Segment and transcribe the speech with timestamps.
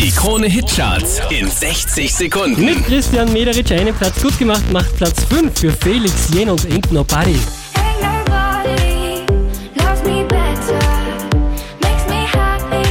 [0.00, 2.64] Die Krone Hitcharts in 60 Sekunden.
[2.64, 6.90] Mit Christian Mederitsch einen Platz gut gemacht, macht Platz 5 für Felix Jen und Ain't
[6.90, 7.36] Nobody.
[7.74, 9.26] Ain't nobody
[9.76, 10.78] loves me better.
[11.82, 12.88] Makes me happy.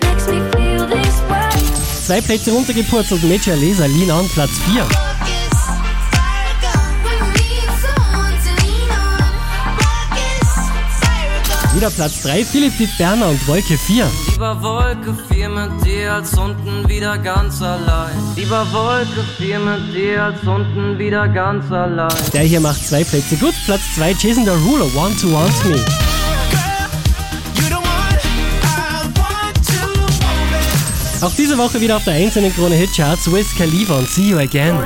[0.00, 1.50] Makes me feel this way.
[2.06, 4.86] Zwei Plätze runtergepurzelt, Major Laser, Lean On, Platz 4.
[11.74, 14.10] Wieder Platz 3, Philipp Diet Berner und Wolke 4.
[14.36, 18.12] Lieber Wolke 4 mit dir als unten wieder ganz allein.
[18.36, 22.12] Lieber Wolke 4 mit dir als unten wieder ganz allein.
[22.34, 25.82] Der hier macht zwei Plätze gut, Platz 2, Jason Derulo, Want to Want Me.
[31.22, 34.76] Auch diese Woche wieder auf der einzelnen Krone Hitcharts, Wiz Khalifa und See You Again.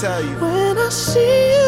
[0.00, 1.67] I'll